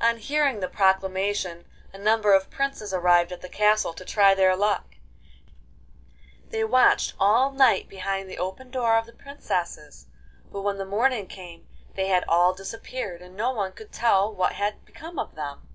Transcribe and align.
On 0.00 0.18
hearing 0.18 0.60
the 0.60 0.68
proclamation 0.68 1.64
a 1.92 1.98
number 1.98 2.32
of 2.32 2.48
princes 2.48 2.94
arrived 2.94 3.32
at 3.32 3.40
the 3.40 3.48
castle 3.48 3.92
to 3.92 4.04
try 4.04 4.36
their 4.36 4.54
luck. 4.54 4.94
They 6.50 6.62
watched 6.62 7.14
all 7.18 7.50
night 7.50 7.88
behind 7.88 8.30
the 8.30 8.38
open 8.38 8.70
door 8.70 8.96
of 8.96 9.04
the 9.04 9.12
princesses, 9.12 10.06
but 10.52 10.62
when 10.62 10.78
the 10.78 10.84
morning 10.84 11.26
came 11.26 11.66
they 11.96 12.06
had 12.06 12.24
all 12.28 12.54
disappeared, 12.54 13.20
and 13.20 13.34
no 13.36 13.50
one 13.50 13.72
could 13.72 13.90
tell 13.90 14.32
what 14.32 14.52
had 14.52 14.84
become 14.84 15.18
of 15.18 15.34
them. 15.34 15.66